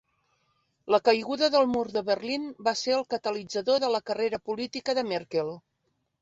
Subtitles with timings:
[0.93, 5.05] La caiguda del Mur de Berlín va ser el catalitzador de la carrera política de
[5.13, 5.55] Merkel.